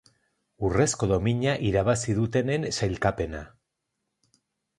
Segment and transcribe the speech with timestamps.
[0.69, 3.45] Urrezko domina irabazi dutenen sailkapena.